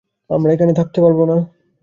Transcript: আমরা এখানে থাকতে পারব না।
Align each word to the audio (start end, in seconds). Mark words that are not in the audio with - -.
আমরা 0.29 0.49
এখানে 0.53 0.73
থাকতে 0.79 0.99
পারব 1.03 1.19
না। 1.25 1.37